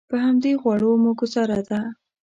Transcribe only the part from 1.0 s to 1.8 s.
مو ګوزاره ده.